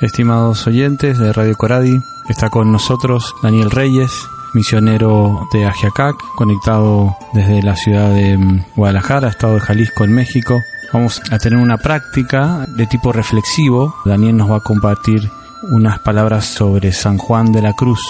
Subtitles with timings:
[0.00, 4.10] Estimados oyentes de Radio Coradi, está con nosotros Daniel Reyes,
[4.54, 10.62] misionero de Ajiacac, conectado desde la ciudad de mm, Guadalajara, estado de Jalisco, en México.
[10.94, 13.94] Vamos a tener una práctica de tipo reflexivo.
[14.06, 15.30] Daniel nos va a compartir
[15.70, 18.00] unas palabras sobre San Juan de la Cruz.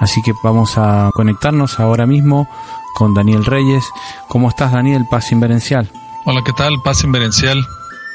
[0.00, 2.50] Así que vamos a conectarnos ahora mismo
[2.94, 3.84] con Daniel Reyes.
[4.28, 5.06] ¿Cómo estás, Daniel?
[5.10, 5.90] Paz Inverencial.
[6.26, 6.82] Hola, ¿qué tal?
[6.84, 7.66] Paz Inverencial.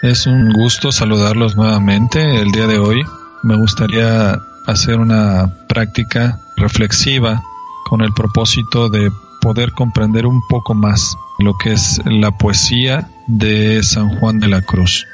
[0.03, 3.05] Es un gusto saludarlos nuevamente el día de hoy.
[3.41, 7.41] Me gustaría hacer una práctica reflexiva
[7.85, 13.81] con el propósito de poder comprender un poco más lo que es la poesía de
[13.81, 15.05] San Juan de la Cruz.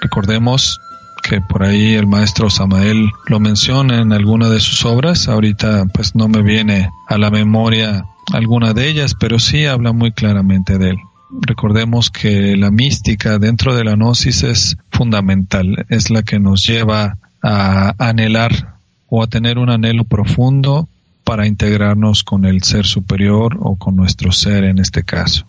[0.00, 0.80] Recordemos
[1.22, 5.28] que por ahí el maestro Samael lo menciona en alguna de sus obras.
[5.28, 10.10] Ahorita pues no me viene a la memoria alguna de ellas, pero sí habla muy
[10.10, 10.96] claramente de él.
[11.40, 17.16] Recordemos que la mística dentro de la gnosis es fundamental, es la que nos lleva
[17.42, 18.76] a anhelar
[19.08, 20.88] o a tener un anhelo profundo
[21.24, 25.46] para integrarnos con el ser superior o con nuestro ser en este caso,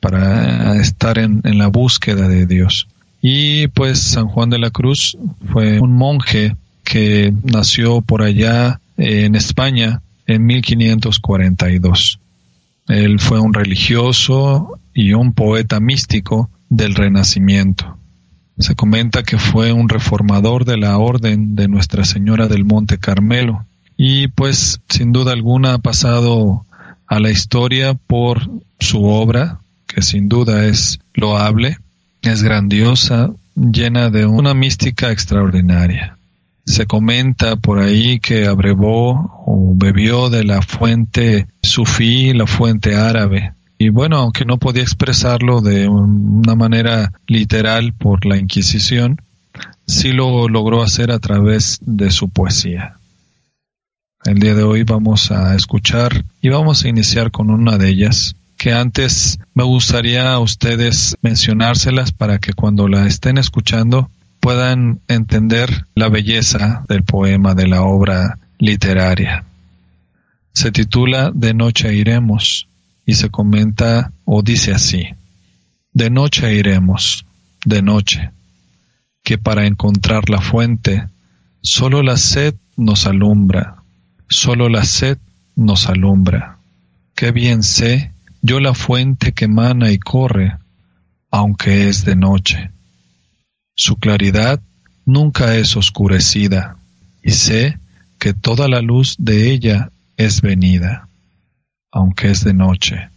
[0.00, 2.88] para estar en, la búsqueda de Dios.
[3.20, 5.16] Y pues San Juan de la Cruz
[5.52, 12.18] fue un monje que nació por allá en España en 1542.
[12.88, 17.96] Él fue un religioso y un poeta místico del Renacimiento.
[18.58, 23.64] Se comenta que fue un reformador de la Orden de Nuestra Señora del Monte Carmelo
[23.96, 26.66] y pues sin duda alguna ha pasado
[27.06, 31.78] a la historia por su obra, que sin duda es loable,
[32.22, 36.16] es grandiosa, llena de una mística extraordinaria.
[36.64, 43.54] Se comenta por ahí que abrevó o bebió de la fuente sufí, la fuente árabe.
[43.78, 49.20] Y bueno, aunque no podía expresarlo de una manera literal por la Inquisición,
[49.86, 52.96] sí lo logró hacer a través de su poesía.
[54.24, 58.36] El día de hoy vamos a escuchar y vamos a iniciar con una de ellas,
[58.56, 64.10] que antes me gustaría a ustedes mencionárselas para que cuando la estén escuchando
[64.42, 69.44] puedan entender la belleza del poema, de la obra literaria.
[70.52, 72.66] Se titula De noche iremos
[73.06, 75.04] y se comenta o dice así,
[75.92, 77.24] De noche iremos,
[77.64, 78.32] de noche,
[79.22, 81.06] que para encontrar la fuente,
[81.60, 83.84] solo la sed nos alumbra,
[84.28, 85.18] solo la sed
[85.54, 86.58] nos alumbra.
[87.14, 88.10] Qué bien sé
[88.40, 90.58] yo la fuente que emana y corre,
[91.30, 92.72] aunque es de noche.
[93.74, 94.60] Su claridad
[95.04, 96.76] nunca es oscurecida,
[97.22, 97.78] y sé
[98.18, 101.08] que toda la luz de ella es venida,
[101.90, 103.08] aunque es de noche.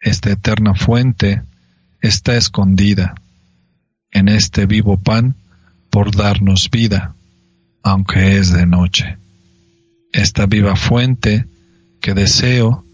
[0.00, 1.42] Esta eterna fuente
[2.00, 3.14] está escondida
[4.10, 5.34] en este vivo pan
[5.90, 7.14] por darnos vida,
[7.82, 9.18] aunque es de noche.
[10.12, 11.46] Esta viva fuente
[12.00, 12.84] que deseo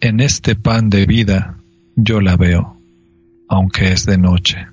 [0.00, 1.56] en este pan de vida,
[1.96, 2.80] yo la veo,
[3.48, 4.71] aunque es de noche.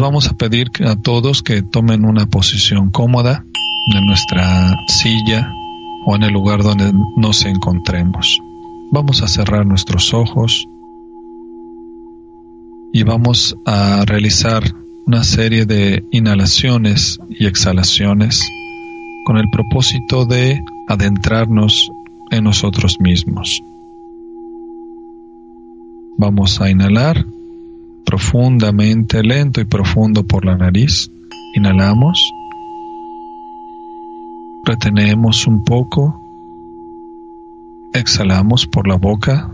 [0.00, 3.44] Vamos a pedir a todos que tomen una posición cómoda
[3.94, 5.52] en nuestra silla
[6.06, 8.40] o en el lugar donde nos encontremos.
[8.90, 10.66] Vamos a cerrar nuestros ojos
[12.92, 14.62] y vamos a realizar
[15.06, 18.40] una serie de inhalaciones y exhalaciones
[19.26, 21.90] con el propósito de adentrarnos
[22.30, 23.60] en nosotros mismos.
[26.16, 27.26] Vamos a inhalar
[28.04, 31.10] profundamente, lento y profundo por la nariz.
[31.54, 32.32] Inhalamos.
[34.64, 36.20] Retenemos un poco.
[37.92, 39.50] Exhalamos por la boca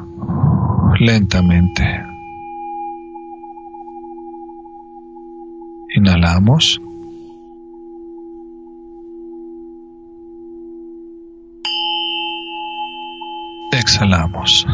[0.99, 1.85] lentamente.
[5.97, 6.81] Inhalamos.
[13.73, 14.67] Exhalamos.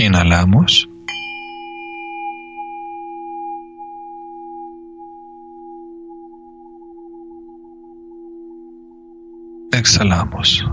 [0.00, 0.88] Inhalamos.
[9.72, 10.64] Exhalamos.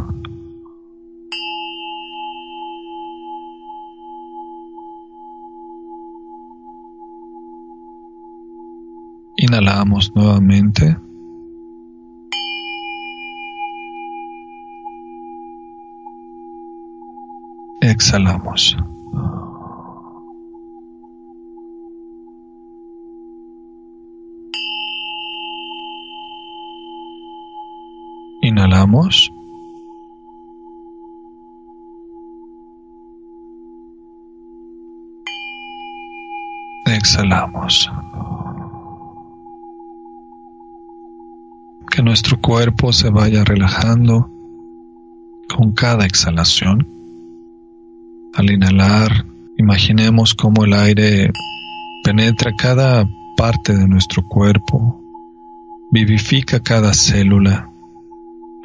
[9.36, 10.96] Inhalamos nuevamente.
[17.82, 18.78] Exhalamos.
[28.78, 29.34] Inhalamos.
[36.86, 37.92] Exhalamos.
[41.90, 44.30] Que nuestro cuerpo se vaya relajando
[45.50, 46.88] con cada exhalación.
[48.36, 49.26] Al inhalar,
[49.58, 51.32] imaginemos cómo el aire
[52.04, 55.02] penetra cada parte de nuestro cuerpo,
[55.92, 57.72] vivifica cada célula,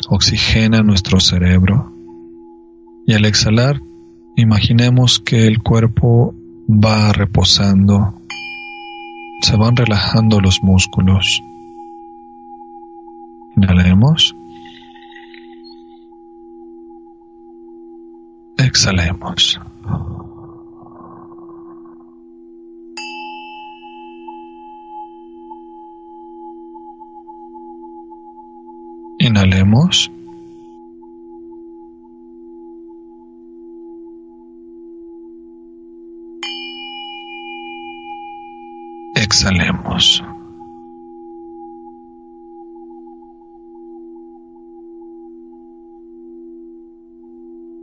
[0.09, 1.93] oxigena nuestro cerebro.
[3.07, 3.81] Y al exhalar,
[4.37, 6.35] imaginemos que el cuerpo
[6.69, 8.15] va reposando,
[9.43, 11.43] se van relajando los músculos.
[13.57, 14.37] Inhalemos.
[18.57, 19.61] Exhalemos.
[29.23, 30.11] Inhalemos.
[39.15, 40.21] Exhalemos.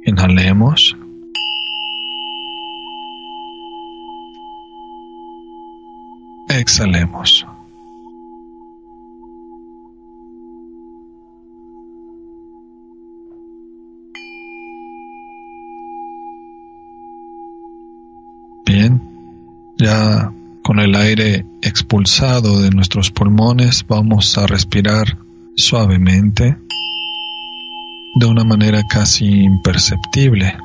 [0.04, 0.98] Inhalemos.
[6.50, 7.46] Exhalemos.
[19.90, 20.32] Ya
[20.62, 25.18] con el aire expulsado de nuestros pulmones vamos a respirar
[25.56, 26.58] suavemente
[28.20, 30.56] de una manera casi imperceptible.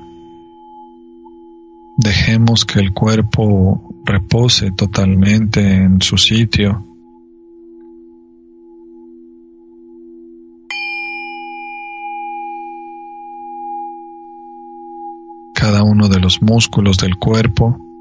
[1.96, 6.84] Dejemos que el cuerpo repose totalmente en su sitio.
[15.54, 17.93] Cada uno de los músculos del cuerpo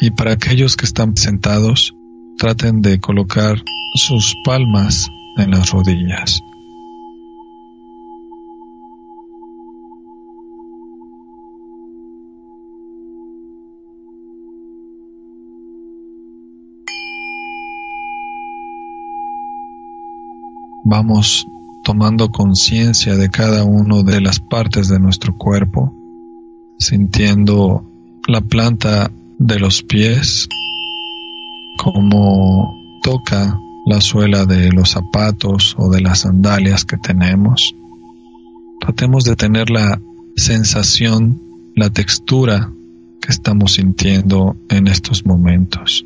[0.00, 1.94] y para aquellos que están sentados,
[2.38, 3.62] traten de colocar
[3.94, 6.40] sus palmas en las rodillas.
[20.82, 21.46] Vamos
[21.84, 25.94] tomando conciencia de cada una de las partes de nuestro cuerpo,
[26.78, 27.84] sintiendo
[28.26, 29.10] la planta
[29.40, 30.48] de los pies,
[31.78, 37.74] como toca la suela de los zapatos o de las sandalias que tenemos.
[38.80, 40.02] Tratemos de tener la
[40.36, 41.40] sensación,
[41.74, 42.70] la textura
[43.22, 46.04] que estamos sintiendo en estos momentos.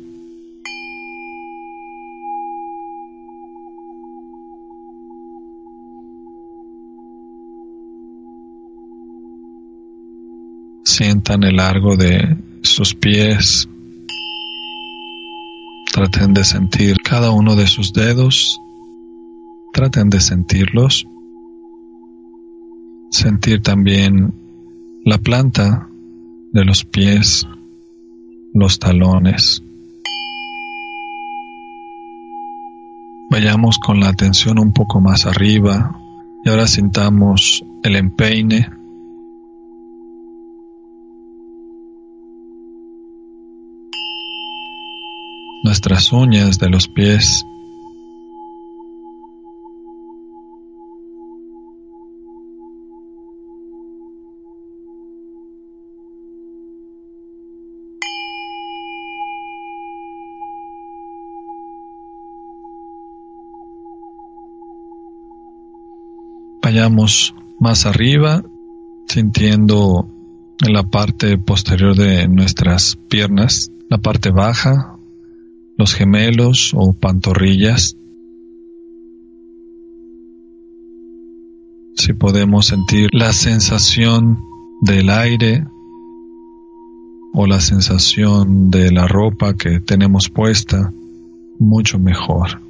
[10.85, 13.69] Sientan el largo de sus pies.
[15.93, 18.59] Traten de sentir cada uno de sus dedos.
[19.73, 21.07] Traten de sentirlos.
[23.11, 24.33] Sentir también
[25.05, 25.89] la planta
[26.51, 27.47] de los pies,
[28.53, 29.63] los talones.
[33.29, 35.99] Vayamos con la atención un poco más arriba
[36.43, 38.69] y ahora sintamos el empeine
[45.65, 47.43] nuestras uñas de los pies.
[66.61, 68.43] Vayamos más arriba,
[69.07, 70.07] sintiendo
[70.61, 74.94] en la parte posterior de nuestras piernas, la parte baja,
[75.77, 77.97] los gemelos o pantorrillas.
[81.95, 84.39] Si podemos sentir la sensación
[84.81, 85.65] del aire
[87.33, 90.93] o la sensación de la ropa que tenemos puesta,
[91.59, 92.61] mucho mejor.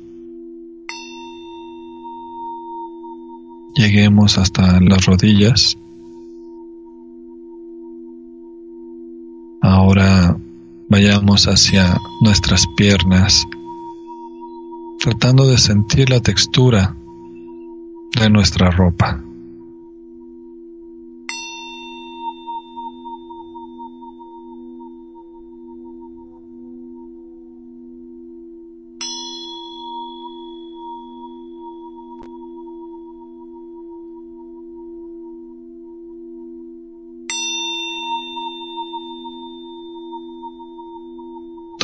[3.75, 5.77] Lleguemos hasta las rodillas.
[9.61, 10.37] Ahora
[10.89, 13.45] vayamos hacia nuestras piernas,
[14.99, 16.95] tratando de sentir la textura
[18.19, 19.24] de nuestra ropa.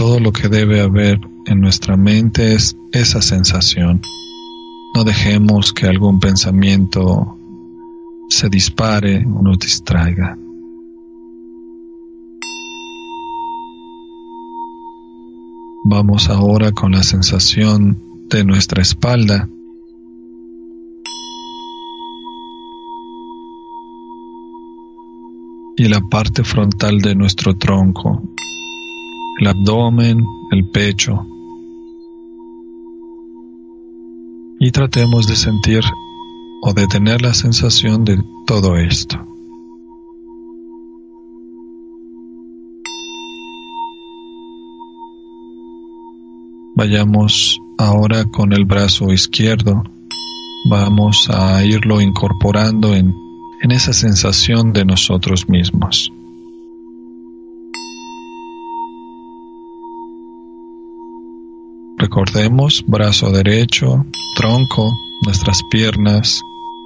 [0.02, 4.02] Todo lo que debe haber en nuestra mente es esa sensación.
[4.96, 7.38] No dejemos que algún pensamiento
[8.28, 10.36] se dispare o nos distraiga.
[15.84, 17.96] Vamos ahora con la sensación
[18.28, 19.48] de nuestra espalda.
[25.78, 28.24] Y la parte frontal de nuestro tronco,
[29.42, 31.26] el abdomen, el pecho.
[34.60, 35.82] Y tratemos de sentir
[36.62, 39.18] o de tener la sensación de todo esto.
[46.76, 49.84] Vayamos ahora con el brazo izquierdo.
[50.70, 53.16] Vamos a irlo incorporando en,
[53.64, 56.14] en esa sensación de nosotros mismos.
[62.12, 64.92] Recordemos brazo derecho, tronco,
[65.26, 66.42] nuestras piernas,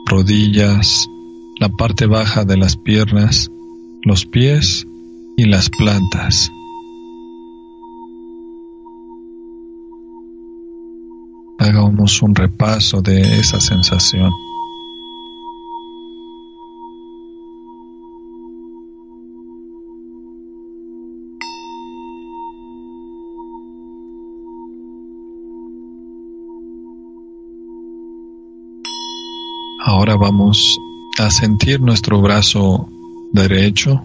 [0.05, 1.09] rodillas,
[1.59, 3.49] la parte baja de las piernas,
[4.03, 4.85] los pies
[5.35, 6.51] y las plantas.
[11.57, 14.31] Hagamos un repaso de esa sensación.
[29.87, 30.79] Ahora vamos
[31.19, 32.89] a sentir nuestro brazo
[33.31, 34.03] derecho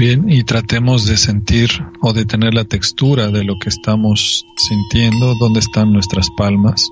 [0.00, 1.68] Bien, y tratemos de sentir
[2.00, 6.88] o de tener la textura de lo que estamos sintiendo, dónde están nuestras palmas.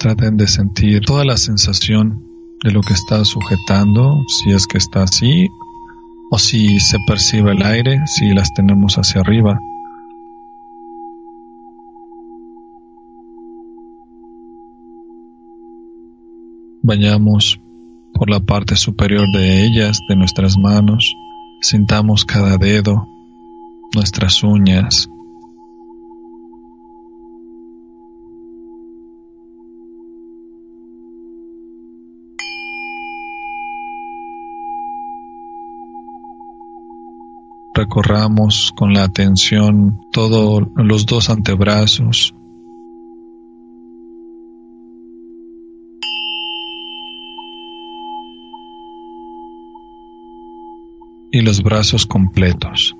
[0.00, 2.24] Traten de sentir toda la sensación
[2.64, 5.48] de lo que está sujetando, si es que está así,
[6.32, 9.60] o si se percibe el aire, si las tenemos hacia arriba.
[16.82, 17.60] Vayamos
[18.18, 21.14] por la parte superior de ellas, de nuestras manos,
[21.60, 23.06] sintamos cada dedo,
[23.94, 25.08] nuestras uñas.
[37.72, 42.34] Recorramos con la atención todos los dos antebrazos,
[51.38, 52.96] y los brazos completos.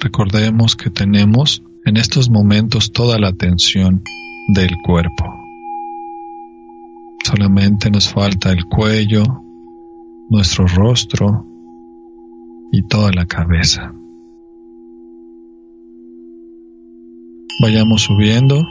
[0.00, 4.02] Recordemos que tenemos en estos momentos toda la atención
[4.48, 5.24] del cuerpo.
[7.22, 9.22] Solamente nos falta el cuello,
[10.28, 11.46] nuestro rostro
[12.72, 13.94] y toda la cabeza.
[17.62, 18.64] Vayamos subiendo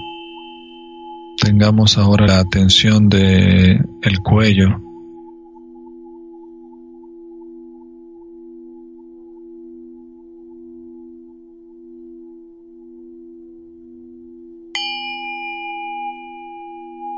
[1.44, 4.80] Tengamos ahora la atención de el cuello.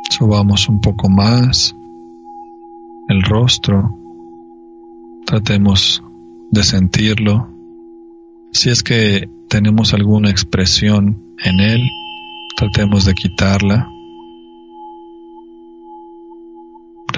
[0.09, 1.75] Subamos un poco más
[3.09, 3.99] el rostro.
[5.25, 6.01] Tratemos
[6.49, 7.49] de sentirlo.
[8.53, 11.81] Si es que tenemos alguna expresión en él,
[12.55, 13.89] tratemos de quitarla.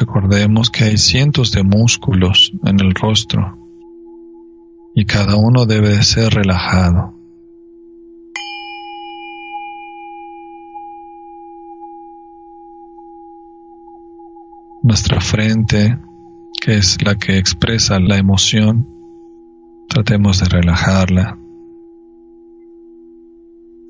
[0.07, 3.57] Recordemos que hay cientos de músculos en el rostro
[4.93, 7.15] y cada uno debe ser relajado.
[14.83, 15.97] Nuestra frente,
[16.61, 18.87] que es la que expresa la emoción,
[19.89, 21.39] tratemos de relajarla.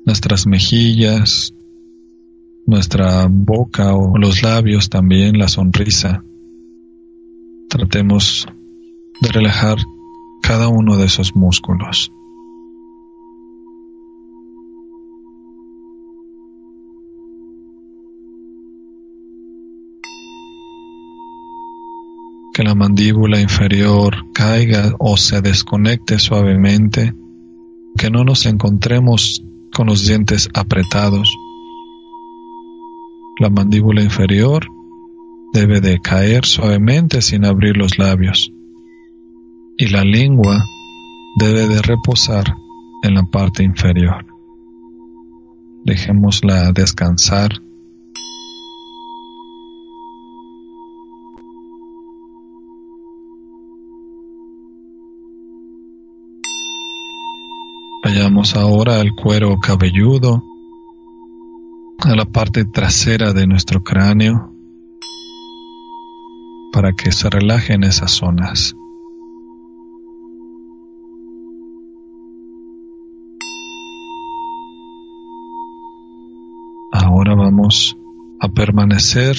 [0.06, 1.54] Nuestras mejillas,
[2.66, 6.24] nuestra boca o los labios también, la sonrisa.
[7.68, 8.46] Tratemos
[9.20, 9.78] de relajar
[10.42, 12.12] cada uno de esos músculos.
[22.52, 27.14] Que la mandíbula inferior caiga o se desconecte suavemente,
[27.98, 31.28] que no nos encontremos con los dientes apretados
[33.38, 34.66] la mandíbula inferior
[35.52, 38.52] debe de caer suavemente sin abrir los labios
[39.76, 40.64] y la lengua
[41.38, 42.44] debe de reposar
[43.02, 44.24] en la parte inferior.
[45.84, 47.50] Dejémosla descansar.
[58.02, 60.42] Vayamos ahora al cuero cabelludo,
[62.04, 64.52] a la parte trasera de nuestro cráneo,
[66.72, 68.76] para que se relajen esas zonas.
[76.92, 77.96] Ahora vamos
[78.40, 79.36] a permanecer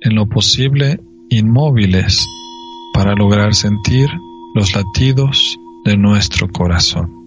[0.00, 2.26] en lo posible inmóviles
[2.92, 4.08] para lograr sentir
[4.54, 7.19] los latidos de nuestro corazón.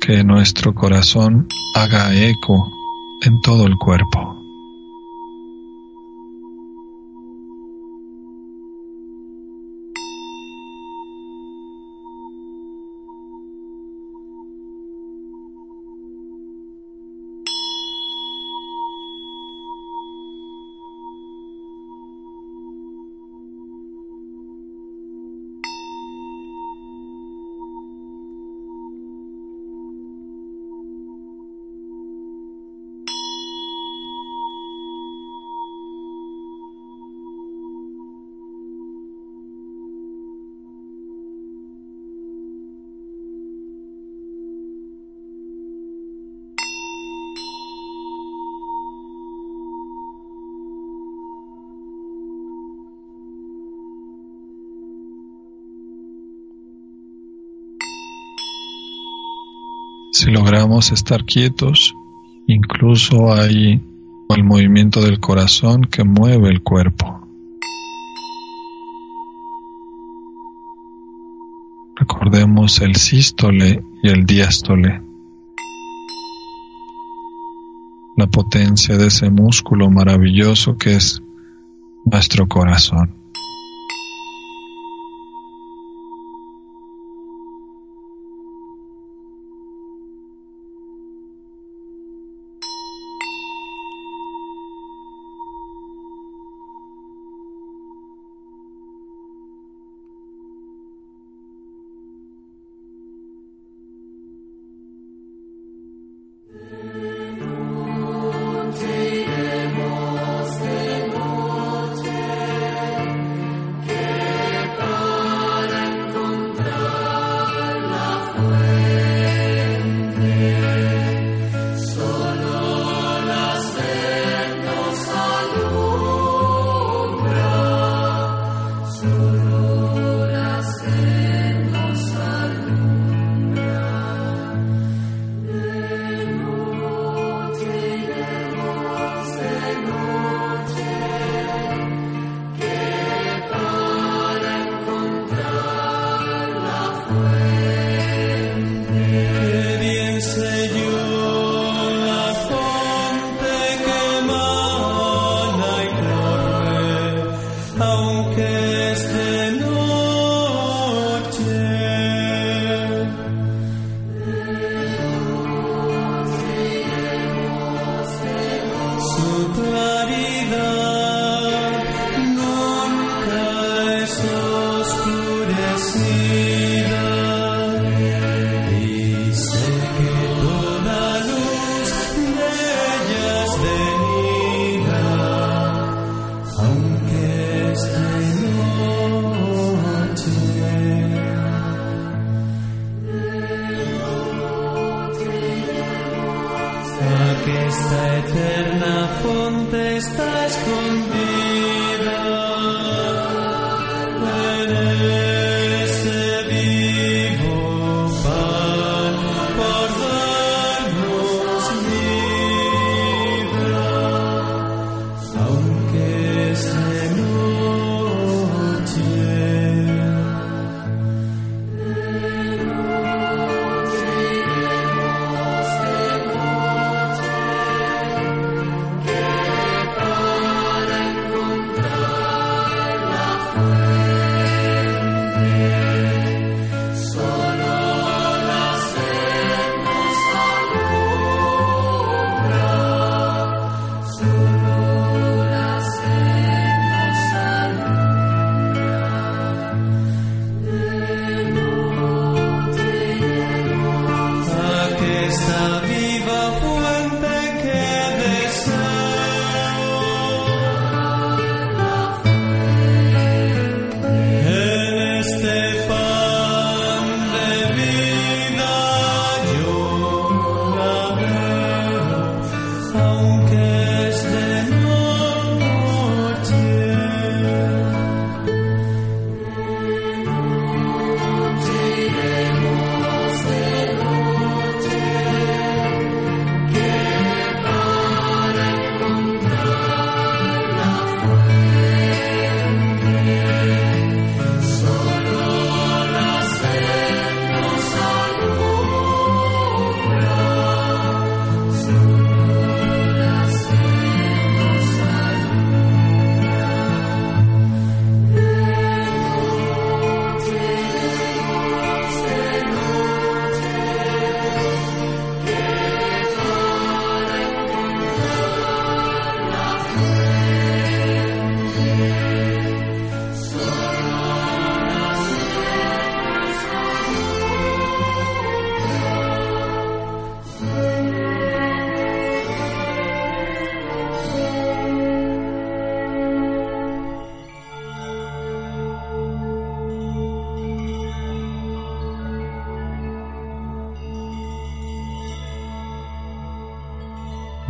[0.00, 1.46] Que nuestro corazón
[1.76, 2.68] haga eco
[3.22, 4.44] en todo el cuerpo.
[60.14, 60.30] Si
[60.64, 61.94] logramos estar quietos,
[62.46, 63.82] incluso hay
[64.30, 67.20] el movimiento del corazón que mueve el cuerpo.
[71.96, 75.02] Recordemos el sístole y el diástole.
[78.16, 81.22] La potencia de ese músculo maravilloso que es
[82.06, 83.23] nuestro corazón.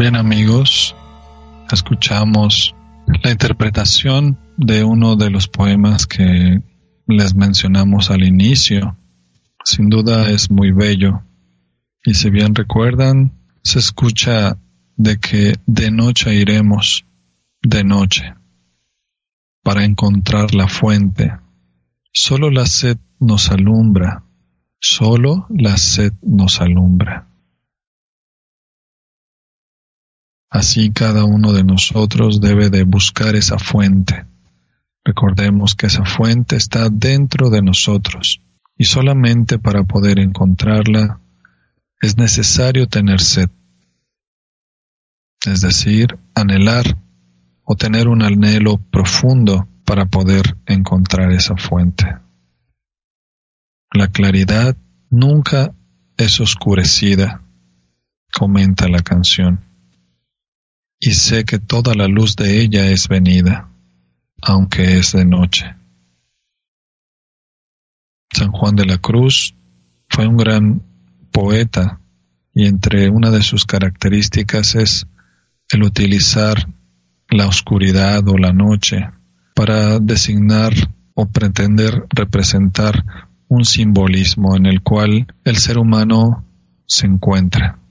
[0.05, 0.95] Bien amigos,
[1.73, 2.75] escuchamos
[3.07, 6.61] la interpretación de uno de los poemas que
[7.07, 8.99] les mencionamos al inicio.
[9.64, 11.23] Sin duda es muy bello.
[12.05, 14.59] Y si bien recuerdan, se escucha
[14.99, 17.07] de que de noche iremos,
[17.62, 18.35] de noche,
[19.62, 21.33] para encontrar la fuente.
[22.12, 24.23] Solo la sed nos alumbra,
[24.79, 27.34] solo la sed nos alumbra.
[30.55, 34.25] Así cada uno de nosotros debe de buscar esa fuente.
[35.05, 38.40] Recordemos que esa fuente está dentro de nosotros
[38.79, 41.21] y solamente para poder encontrarla
[42.01, 43.51] es necesario tener sed,
[45.45, 46.99] es decir, anhelar
[47.64, 52.07] o tener un anhelo profundo para poder encontrar esa fuente.
[53.93, 54.77] La claridad
[55.11, 55.75] nunca
[56.17, 57.43] es oscurecida,
[58.33, 59.74] comenta la canción
[61.07, 63.69] y sé que toda la luz de ella es venida,
[64.40, 65.77] aunque es de noche.
[68.33, 69.55] San Juan de la Cruz
[70.09, 70.83] fue un gran
[71.31, 72.01] poeta
[72.55, 75.07] y entre una de sus características es
[75.71, 76.73] el utilizar
[77.29, 79.11] la oscuridad o la noche
[79.55, 80.73] para designar
[81.12, 83.05] o pretender representar
[83.49, 86.47] un simbolismo en el cual el ser humano
[86.87, 87.84] se encuentra.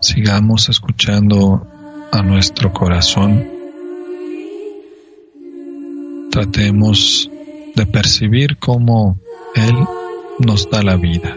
[0.00, 1.66] Sigamos escuchando
[2.10, 3.46] a nuestro corazón.
[6.30, 7.30] Tratemos
[7.74, 9.18] de percibir cómo
[9.54, 9.74] Él
[10.38, 11.36] nos da la vida.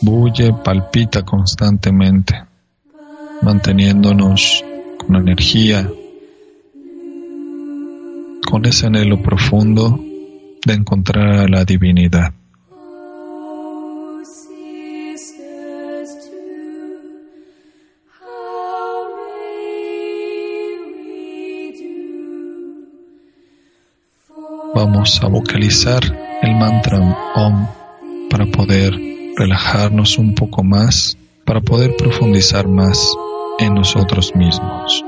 [0.00, 2.44] Bulle, palpita constantemente,
[3.42, 4.64] manteniéndonos
[4.98, 5.88] con energía,
[8.48, 10.00] con ese anhelo profundo
[10.64, 12.32] de encontrar a la divinidad.
[24.84, 26.02] Vamos a vocalizar
[26.42, 26.98] el mantra
[27.36, 27.68] OM
[28.28, 28.92] para poder
[29.36, 33.14] relajarnos un poco más, para poder profundizar más
[33.60, 35.04] en nosotros mismos.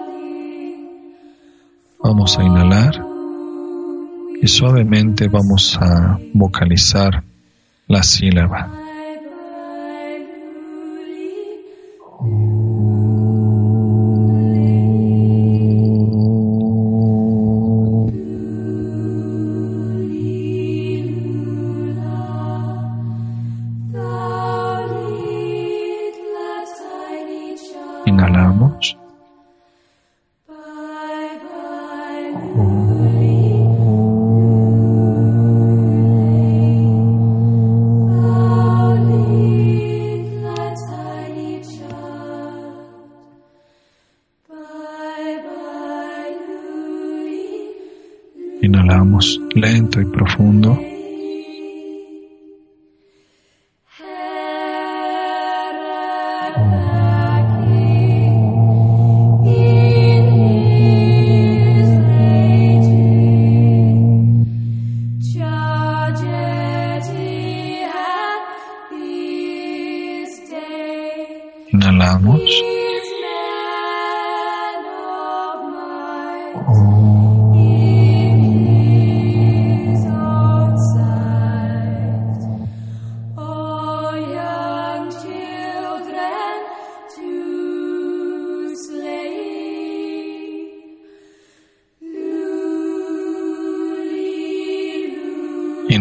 [2.00, 3.04] Vamos a inhalar
[4.40, 7.24] y suavemente vamos a vocalizar
[7.88, 8.83] la sílaba.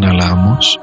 [0.03, 0.82] Inhalamos.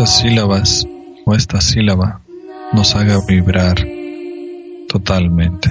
[0.00, 0.86] Estas sílabas
[1.26, 2.22] o esta sílaba
[2.72, 3.76] nos haga vibrar
[4.88, 5.68] totalmente.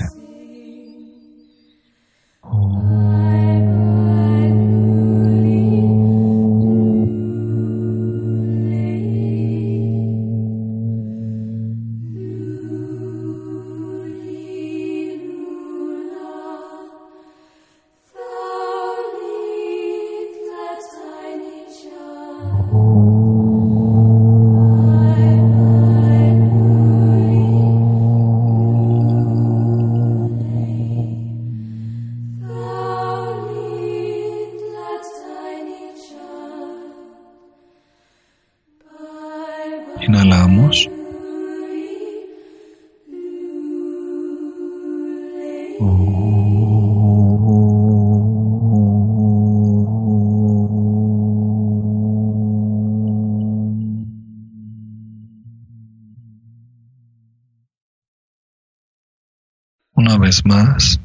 [60.30, 61.00] Vez más.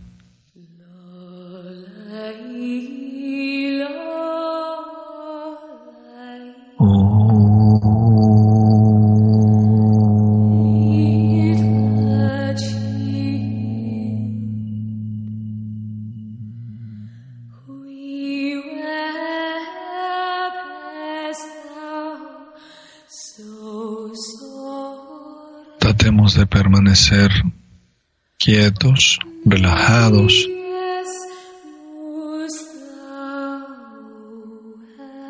[25.78, 27.30] Tratemos de permanecer
[28.44, 30.46] quietos, relajados,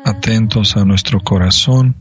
[0.03, 1.95] atentos a nuestro corazón.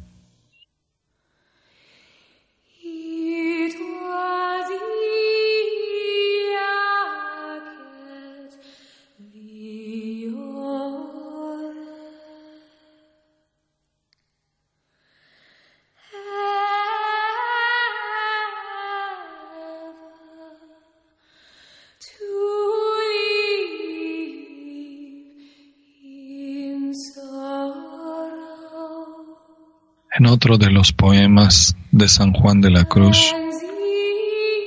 [30.24, 33.34] En otro de los poemas de San Juan de la Cruz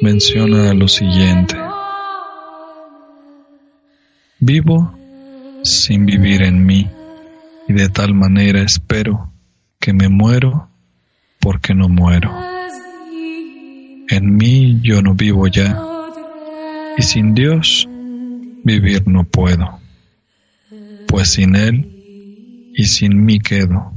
[0.02, 1.56] menciona lo siguiente.
[4.40, 4.94] Vivo
[5.64, 6.88] sin vivir en mí
[7.68, 9.34] y de tal manera espero
[9.80, 10.70] que me muero
[11.40, 12.32] porque no muero.
[14.10, 15.76] En mí yo no vivo ya,
[17.00, 17.90] y sin Dios
[18.64, 19.80] vivir no puedo,
[21.08, 23.97] pues sin Él y sin mí quedo.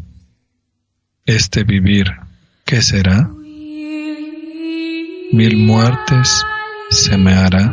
[1.30, 2.06] Este vivir,
[2.64, 3.30] ¿qué será?
[5.32, 6.44] Mil muertes
[6.90, 7.72] se me hará,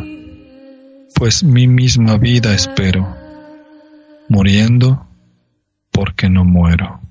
[1.16, 3.18] pues mi misma vida espero,
[4.30, 5.08] muriendo
[5.90, 7.02] porque no muero.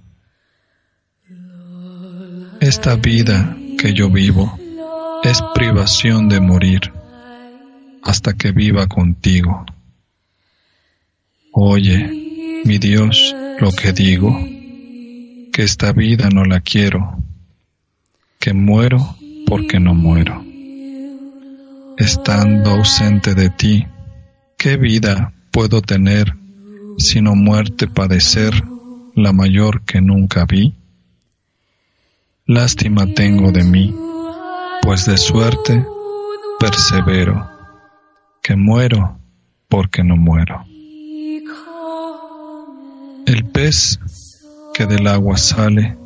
[2.60, 4.56] Esta vida que yo vivo
[5.24, 6.92] es privación de morir
[8.04, 9.66] hasta que viva contigo.
[11.50, 14.55] Oye, mi Dios, lo que digo,
[15.56, 17.16] que esta vida no la quiero,
[18.38, 19.16] que muero
[19.46, 20.44] porque no muero.
[21.96, 23.86] Estando ausente de ti,
[24.58, 26.36] ¿qué vida puedo tener
[26.98, 28.52] sino muerte padecer
[29.14, 30.74] la mayor que nunca vi?
[32.44, 33.94] Lástima tengo de mí,
[34.82, 35.86] pues de suerte
[36.60, 37.48] persevero,
[38.42, 39.18] que muero
[39.68, 40.66] porque no muero.
[43.24, 43.98] El pez
[44.76, 45.96] que del agua sale,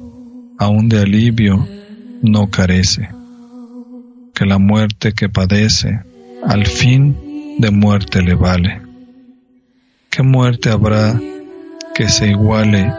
[0.57, 1.67] aún de alivio
[2.23, 3.09] no carece,
[4.33, 5.99] que la muerte que padece,
[6.45, 8.81] al fin de muerte le vale.
[10.09, 11.21] ¿Qué muerte habrá
[11.97, 12.93] que se iguale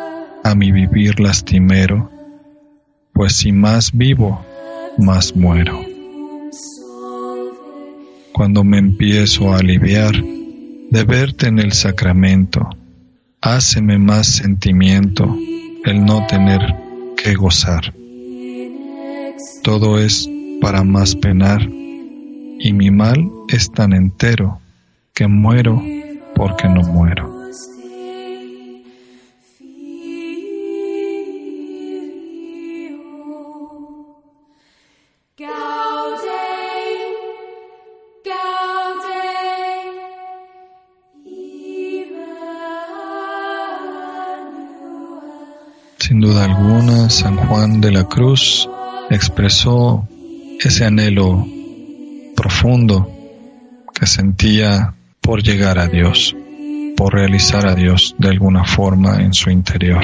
[0.44, 2.12] a mi vivir lastimero?
[3.14, 4.46] Pues si más vivo,
[4.98, 5.80] más muero.
[8.34, 12.68] Cuando me empiezo a aliviar de verte en el sacramento,
[13.40, 15.34] háceme más sentimiento
[15.86, 16.62] el no tener
[17.18, 17.94] que gozar.
[19.64, 20.30] Todo es
[20.62, 24.60] para más penar y mi mal es tan entero
[25.14, 25.82] que muero
[26.36, 27.41] porque no muero.
[46.12, 48.70] Sin duda alguna, San Juan de la Cruz
[49.10, 50.10] expresó
[50.60, 51.48] ese anhelo
[52.36, 53.10] profundo
[53.98, 56.36] que sentía por llegar a Dios,
[56.98, 60.04] por realizar a Dios de alguna forma en su interior.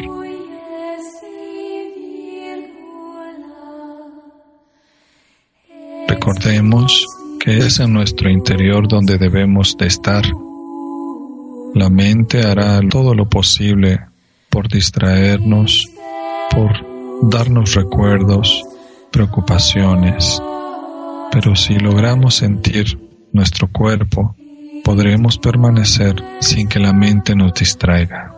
[6.08, 7.06] Recordemos
[7.38, 10.24] que es en nuestro interior donde debemos de estar.
[11.76, 14.00] La mente hará todo lo posible
[14.50, 15.97] por distraernos,
[16.58, 16.72] por
[17.22, 18.66] darnos recuerdos,
[19.12, 20.42] preocupaciones.
[21.32, 23.00] Pero si logramos sentir
[23.32, 24.36] nuestro cuerpo,
[24.84, 28.37] podremos permanecer sin que la mente nos distraiga.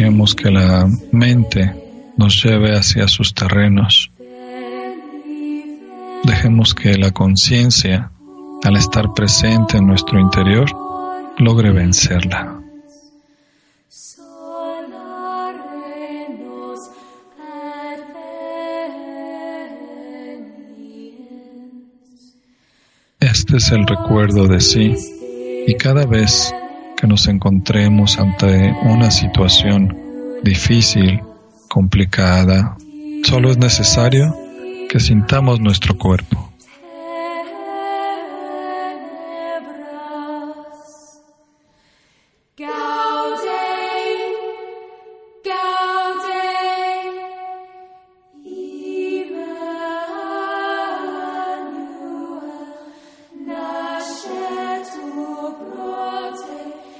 [0.00, 1.74] Dejemos que la mente
[2.16, 4.10] nos lleve hacia sus terrenos.
[6.24, 8.10] Dejemos que la conciencia,
[8.64, 10.70] al estar presente en nuestro interior,
[11.36, 12.62] logre vencerla.
[23.20, 24.94] Este es el recuerdo de sí
[25.66, 26.54] y cada vez
[27.00, 29.96] que nos encontremos ante una situación
[30.42, 31.20] difícil,
[31.68, 32.76] complicada,
[33.24, 34.36] solo es necesario
[34.90, 36.49] que sintamos nuestro cuerpo.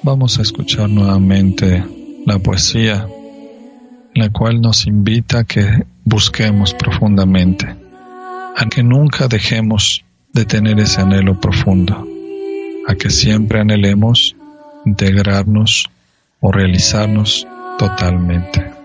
[0.02, 1.84] Vamos a escuchar nuevamente
[2.24, 3.06] la poesía,
[4.14, 7.76] la cual nos invita a que busquemos profundamente,
[8.56, 12.06] a que nunca dejemos de tener ese anhelo profundo,
[12.88, 14.34] a que siempre anhelemos
[14.86, 15.90] integrarnos
[16.40, 17.46] o realizarnos
[17.78, 18.79] totalmente.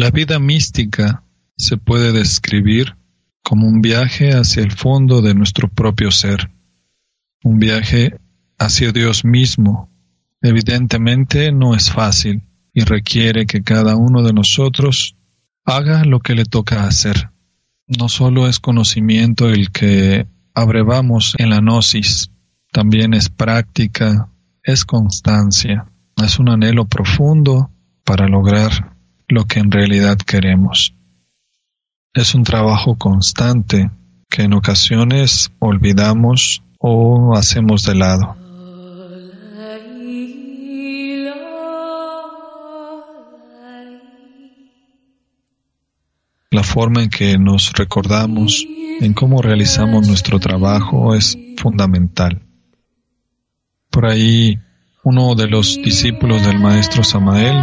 [0.00, 1.24] La vida mística
[1.58, 2.96] se puede describir
[3.42, 6.50] como un viaje hacia el fondo de nuestro propio ser,
[7.44, 8.18] un viaje
[8.58, 9.90] hacia Dios mismo.
[10.40, 15.18] Evidentemente no es fácil y requiere que cada uno de nosotros
[15.66, 17.28] haga lo que le toca hacer.
[17.86, 22.30] No solo es conocimiento el que abrevamos en la gnosis,
[22.72, 24.32] también es práctica,
[24.62, 27.70] es constancia, es un anhelo profundo
[28.02, 28.89] para lograr
[29.30, 30.94] lo que en realidad queremos.
[32.12, 33.90] Es un trabajo constante
[34.28, 38.36] que en ocasiones olvidamos o hacemos de lado.
[46.52, 48.66] La forma en que nos recordamos
[49.00, 52.42] en cómo realizamos nuestro trabajo es fundamental.
[53.88, 54.58] Por ahí,
[55.04, 57.56] uno de los discípulos del maestro Samael,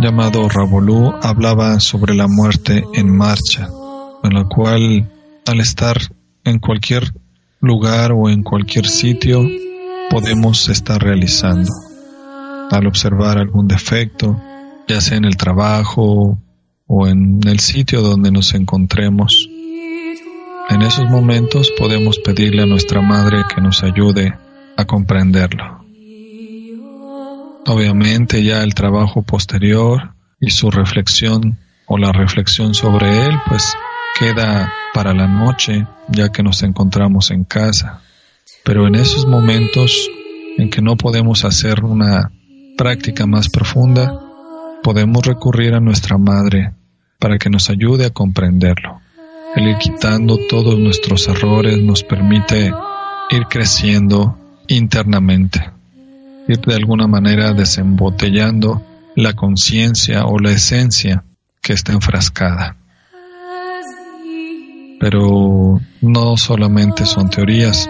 [0.00, 3.68] llamado Rabolú, hablaba sobre la muerte en marcha,
[4.22, 5.10] en la cual,
[5.46, 5.96] al estar
[6.44, 7.12] en cualquier
[7.60, 9.40] lugar o en cualquier sitio,
[10.10, 11.70] podemos estar realizando.
[12.70, 14.40] Al observar algún defecto,
[14.88, 16.38] ya sea en el trabajo
[16.86, 19.48] o en el sitio donde nos encontremos.
[20.70, 24.34] En esos momentos podemos pedirle a nuestra Madre que nos ayude
[24.76, 25.84] a comprenderlo.
[27.66, 33.74] Obviamente ya el trabajo posterior y su reflexión o la reflexión sobre él pues
[34.18, 38.00] queda para la noche ya que nos encontramos en casa.
[38.64, 40.08] Pero en esos momentos
[40.56, 42.30] en que no podemos hacer una
[42.76, 44.18] práctica más profunda,
[44.82, 46.72] podemos recurrir a nuestra Madre
[47.18, 49.00] para que nos ayude a comprenderlo.
[49.54, 52.72] El ir quitando todos nuestros errores nos permite
[53.30, 54.38] ir creciendo
[54.68, 55.70] internamente,
[56.48, 58.82] ir de alguna manera desembotellando
[59.16, 61.24] la conciencia o la esencia
[61.60, 62.76] que está enfrascada.
[64.98, 67.88] Pero no solamente son teorías,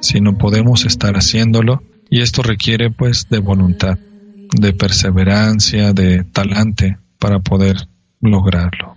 [0.00, 3.98] sino podemos estar haciéndolo y esto requiere pues de voluntad,
[4.52, 7.88] de perseverancia, de talante para poder
[8.20, 8.96] lograrlo.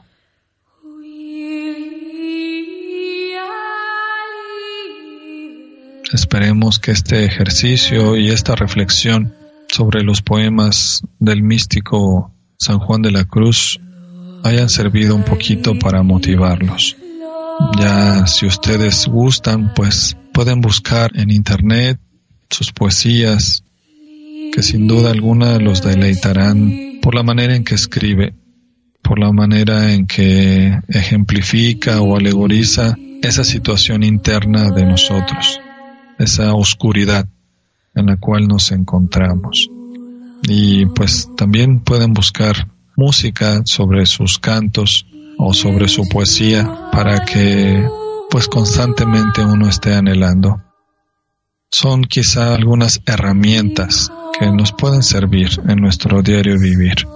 [6.11, 9.35] Esperemos que este ejercicio y esta reflexión
[9.67, 13.79] sobre los poemas del místico San Juan de la Cruz
[14.43, 16.97] hayan servido un poquito para motivarlos.
[17.79, 21.99] Ya si ustedes gustan, pues pueden buscar en internet
[22.49, 23.63] sus poesías,
[24.53, 28.33] que sin duda alguna los deleitarán por la manera en que escribe
[29.09, 35.59] por la manera en que ejemplifica o alegoriza esa situación interna de nosotros,
[36.19, 37.27] esa oscuridad
[37.95, 39.69] en la cual nos encontramos.
[40.43, 45.05] Y pues también pueden buscar música sobre sus cantos
[45.37, 47.87] o sobre su poesía para que
[48.29, 50.61] pues constantemente uno esté anhelando.
[51.71, 57.07] Son quizá algunas herramientas que nos pueden servir en nuestro diario vivir.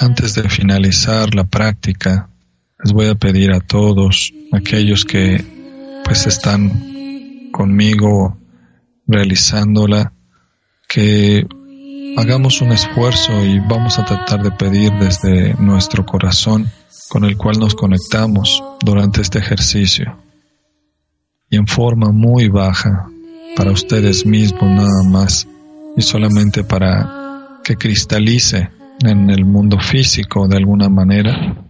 [0.00, 2.28] Antes de finalizar la práctica,
[2.82, 5.44] les voy a pedir a todos aquellos que
[6.04, 8.36] pues están conmigo
[9.06, 10.12] realizándola
[10.88, 11.46] que
[12.16, 16.68] hagamos un esfuerzo y vamos a tratar de pedir desde nuestro corazón
[17.08, 20.18] con el cual nos conectamos durante este ejercicio.
[21.48, 23.08] Y en forma muy baja
[23.56, 25.46] para ustedes mismos nada más
[25.96, 28.70] y solamente para que cristalice
[29.06, 31.64] en el mundo físico de alguna manera,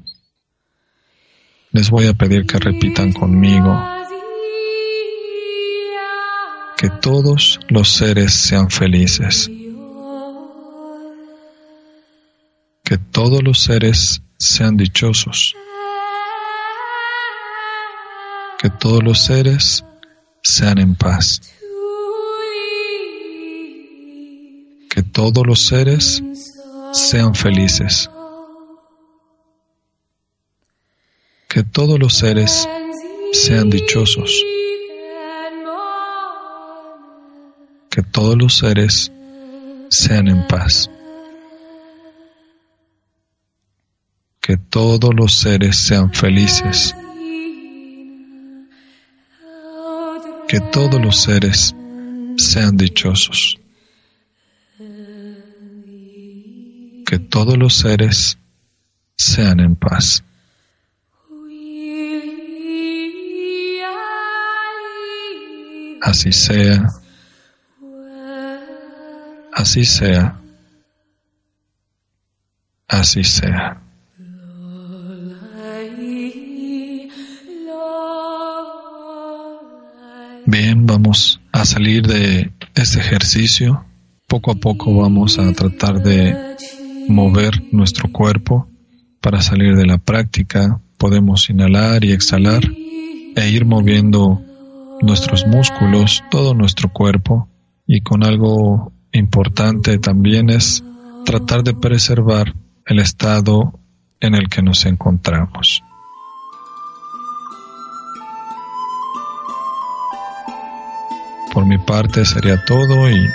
[1.72, 3.76] les voy a pedir que repitan conmigo
[6.76, 9.50] que todos los seres sean felices,
[12.84, 15.56] que todos los seres sean dichosos,
[18.58, 19.84] que todos los seres
[20.42, 21.40] sean en paz,
[24.90, 26.22] que todos los seres
[26.94, 28.08] sean felices.
[31.48, 32.68] Que todos los seres
[33.32, 34.30] sean dichosos.
[37.90, 39.10] Que todos los seres
[39.88, 40.88] sean en paz.
[44.40, 46.94] Que todos los seres sean felices.
[50.46, 51.74] Que todos los seres
[52.36, 53.58] sean dichosos.
[57.14, 58.38] que todos los seres
[59.16, 60.24] sean en paz.
[66.02, 66.88] Así sea,
[69.52, 70.40] así sea,
[72.88, 73.80] así sea.
[80.46, 83.84] Bien, vamos a salir de este ejercicio.
[84.26, 86.56] Poco a poco vamos a tratar de
[87.08, 88.68] mover nuestro cuerpo
[89.20, 90.80] para salir de la práctica.
[90.98, 92.62] Podemos inhalar y exhalar
[93.36, 94.40] e ir moviendo
[95.02, 97.48] nuestros músculos, todo nuestro cuerpo.
[97.86, 100.82] Y con algo importante también es
[101.24, 102.54] tratar de preservar
[102.86, 103.78] el estado
[104.20, 105.82] en el que nos encontramos.
[111.52, 113.28] Por mi parte sería todo y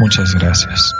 [0.00, 0.92] muchas gracias.